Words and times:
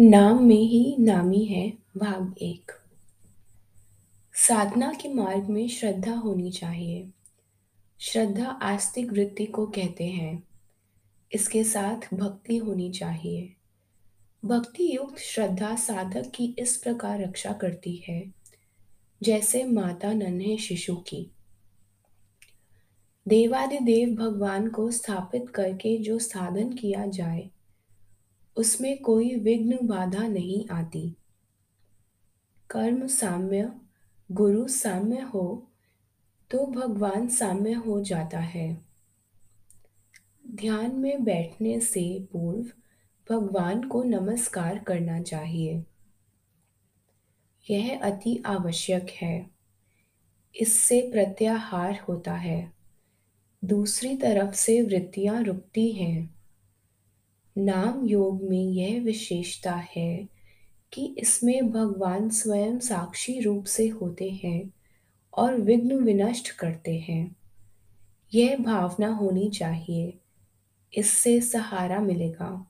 नाम 0.00 0.44
में 0.44 0.56
ही 0.56 0.96
नामी 0.98 1.44
है 1.44 1.70
भाग 1.96 2.34
एक। 2.42 2.72
साधना 4.34 4.92
के 4.92 5.14
मार्ग 5.14 5.48
में 5.48 5.68
श्रद्धा 5.68 6.14
होनी 6.14 6.50
चाहिए। 6.50 7.10
श्रद्धा 8.00 8.46
आस्तिक 8.46 9.12
वृत्ति 9.12 9.46
को 9.46 9.66
कहते 9.66 10.04
हैं। 10.04 10.44
इसके 11.32 11.64
साथ 11.64 12.14
भक्ति 12.14 12.56
होनी 12.56 12.90
चाहिए। 12.90 13.54
भक्ति 14.44 14.96
युक्त 14.96 15.18
श्रद्धा 15.18 15.76
साधक 15.76 16.32
की 16.34 16.56
इस 16.58 16.76
प्रकार 16.76 17.20
रक्षा 17.20 17.52
करती 17.52 18.04
है, 18.08 18.32
जैसे 19.22 19.64
माता 19.64 20.12
नन्हे 20.12 20.58
शिशु 20.58 20.96
की। 20.96 21.30
देवादिदेव 23.28 24.08
भगवान 24.14 24.68
को 24.68 24.90
स्थापित 24.90 25.48
करके 25.48 25.98
जो 25.98 26.18
साधन 26.18 26.72
किया 26.72 27.06
जाए 27.06 27.50
उसमें 28.56 28.98
कोई 28.98 29.36
विघ्न 29.36 29.78
बाधा 29.82 30.26
नहीं 30.26 30.68
आती। 30.68 31.16
कर्म 32.70 33.06
साम्य, 33.06 33.72
गुरु 34.32 34.68
साम्य 34.68 35.20
हो 35.20 35.70
तो 36.50 36.66
भगवान 36.66 37.28
साम्य 37.28 37.72
हो 37.72 38.04
जाता 38.04 38.38
है। 38.38 38.84
ध्यान 40.48 40.96
में 40.96 41.24
बैठने 41.24 41.80
से 41.80 42.28
पूर्व 42.32 42.66
भगवान 43.30 43.88
को 43.88 44.02
नमस्कार 44.02 44.78
करना 44.78 45.22
चाहिए। 45.22 45.84
यह 47.70 48.00
अति 48.02 48.42
आवश्यक 48.46 49.06
है। 49.10 49.50
इससे 50.60 51.10
प्रत्याहार 51.12 52.00
होता 52.08 52.34
है। 52.34 52.72
दूसरी 53.64 54.16
तरफ़ 54.16 54.54
से 54.54 54.82
वृत्तियाँ 54.82 55.42
रुकती 55.42 55.92
हैं। 55.92 56.33
नाम 57.58 58.06
योग 58.06 58.42
में 58.42 58.64
यह 58.64 59.02
विशेषता 59.02 59.84
है 59.96 60.28
कि 60.92 61.14
इसमें 61.18 61.70
भगवान 61.70 62.30
स्वयं 62.30 62.78
साक्षी 62.78 63.40
रूप 63.40 63.64
से 63.64 63.88
होते 63.88 64.30
हैं 64.30 64.70
और 65.38 65.54
विघ्न 65.54 65.94
विनष्ट 65.94 66.50
करते 66.50 66.98
हैं। 66.98 67.36
यह 68.34 68.56
भावना 68.56 69.08
होनी 69.08 69.50
चाहिए। 69.50 70.18
इससे 70.94 71.40
सहारा 71.40 72.00
मिलेगा। 72.00 72.66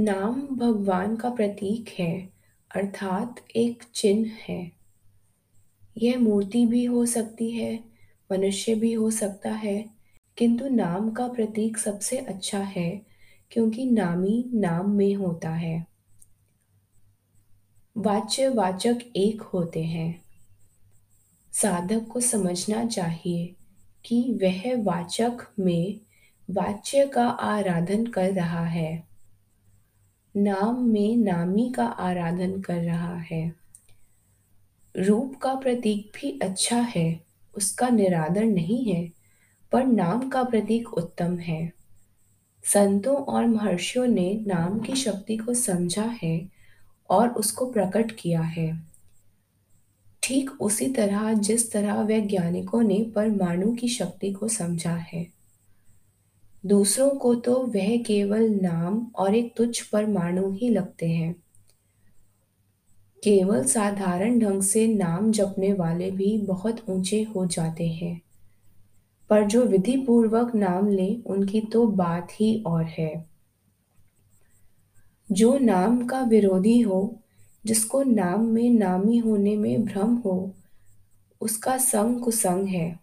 नाम 0.00 0.48
भगवान 0.56 1.16
का 1.16 1.30
प्रतीक 1.30 1.88
है, 1.88 2.30
अर्थात 2.76 3.44
एक 3.56 3.82
चिन्ह 3.94 4.28
है। 4.28 4.72
यह 5.98 6.18
मूर्ति 6.18 6.66
भी 6.66 6.84
हो 6.84 7.06
सकती 7.06 7.50
है, 7.50 7.84
मनुष्य 8.32 8.74
भी 8.74 8.92
हो 8.92 9.10
सकता 9.10 9.50
है 9.50 9.97
किंतु 10.38 10.68
नाम 10.68 11.10
का 11.10 11.28
प्रतीक 11.28 11.78
सबसे 11.78 12.18
अच्छा 12.18 12.58
है, 12.58 13.06
क्योंकि 13.50 13.84
नामी 13.84 14.50
नाम 14.54 14.90
में 14.90 15.14
होता 15.14 15.50
है। 15.50 15.86
वाच्य 17.96 18.48
वाचक 18.48 18.98
एक 19.16 19.42
होते 19.42 19.84
हैं। 19.84 20.22
साधक 21.52 22.08
को 22.12 22.20
समझना 22.20 22.84
चाहिए 22.84 23.56
कि 24.04 24.38
वह 24.42 24.82
वाचक 24.82 25.38
में 25.60 26.00
वाच्य 26.50 27.06
का 27.06 27.28
आराधन 27.28 28.06
कर 28.06 28.32
रहा 28.32 28.64
है। 28.64 29.08
नाम 30.36 30.84
में 30.84 31.16
नामी 31.16 31.72
का 31.76 31.86
आराधन 31.86 32.60
कर 32.60 32.80
रहा 32.80 33.16
है। 33.16 33.54
रूप 34.96 35.36
का 35.36 35.54
प्रतीक 35.54 36.12
भी 36.16 36.40
अच्छा 36.42 36.80
है, 36.80 37.24
उसका 37.56 37.88
निरादर 37.88 38.44
नहीं 38.44 38.84
है। 38.84 39.17
पर 39.72 39.84
नाम 39.84 40.28
का 40.28 40.42
प्रतीक 40.42 40.94
उत्तम 40.94 41.38
है। 41.38 41.72
संतों 42.64 43.16
और 43.16 43.46
महर्षियों 43.46 44.06
ने 44.06 44.44
नाम 44.46 44.78
की 44.78 44.94
शक्ति 44.94 45.36
को 45.36 45.54
समझा 45.54 46.18
है 46.22 46.48
और 47.10 47.28
उसको 47.28 47.66
प्रकट 47.66 48.12
किया 48.12 48.40
है। 48.40 48.82
ठीक 50.22 50.50
उसी 50.60 50.86
तरह 50.86 51.32
जिस 51.32 51.72
तरह 51.72 52.02
वैज्ञानिकों 52.02 52.82
ने 52.82 53.12
परमाणु 53.14 53.72
की 53.72 53.88
शक्ति 53.88 54.32
को 54.32 54.48
समझा 54.48 54.94
है। 54.94 55.26
दूसरों 56.66 57.10
को 57.10 57.34
तो 57.34 57.66
वह 57.66 58.02
केवल 58.02 58.50
नाम 58.62 59.06
और 59.16 59.34
एक 59.34 59.54
तुच्छ 59.56 59.82
परमाणु 59.82 60.52
ही 60.52 60.68
लगते 60.68 61.08
हैं। 61.08 61.32
केवल 63.24 63.64
साधारण 63.64 64.38
ढंग 64.38 64.62
से 64.62 64.86
नाम 64.86 65.32
जपने 65.32 65.72
वाले 65.72 66.10
भी 66.10 66.38
बहुत 66.38 66.84
ऊँचे 66.88 67.22
हो 67.22 67.46
जाते 67.46 67.88
हैं। 67.88 68.27
पर 69.30 69.44
जो 69.44 69.64
विधि 69.64 69.96
पूर्वक 69.96 70.54
नाम 70.54 70.88
ले, 70.88 71.22
उनकी 71.26 71.60
तो 71.60 71.86
बात 71.86 72.28
ही 72.32 72.62
और 72.66 72.84
है। 72.84 73.26
जो 75.32 75.58
नाम 75.58 76.06
का 76.06 76.20
विरोधी 76.20 76.80
हो, 76.80 77.20
जिसको 77.66 78.02
नाम 78.02 78.44
में 78.44 78.70
नामी 78.70 79.18
होने 79.18 79.56
में 79.56 79.84
भ्रम 79.84 80.16
हो, 80.16 80.54
उसका 81.40 81.78
संग 81.78 82.20
कुसंग 82.20 82.68
है। 82.68 83.00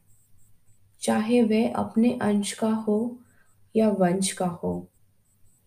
चाहे 1.02 1.44
वह 1.44 1.74
अपने 1.74 2.20
अंश 2.22 2.52
का 2.52 2.70
हो 2.70 3.20
या 3.76 3.90
वंश 3.90 4.32
का 4.32 4.48
हो, 4.48 4.88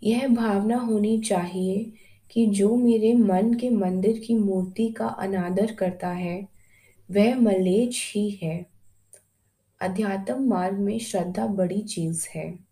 यह 0.02 0.28
भावना 0.28 0.76
होनी 0.76 1.20
चाहिए 1.20 1.92
कि 2.30 2.46
जो 2.46 2.76
मेरे 2.76 3.14
मन 3.14 3.54
के 3.54 3.70
मंदिर 3.70 4.18
की 4.18 4.34
मूर्ति 4.34 4.88
का 4.88 5.06
अनादर 5.06 5.72
करता 5.72 6.08
है, 6.08 6.48
वह 7.10 7.40
मलेच 7.40 8.12
ही 8.14 8.30
है। 8.30 8.77
अध्यात्म 9.80 10.48
मार्ग 10.48 10.78
में 10.78 10.98
श्रद्धा 10.98 11.46
बड़ी 11.46 11.82
चीज़ 11.82 12.28
है। 12.34 12.67